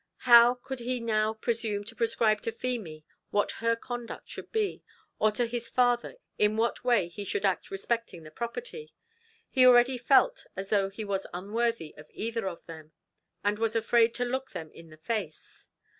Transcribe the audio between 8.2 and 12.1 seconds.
the property? He already felt as though he was unworthy of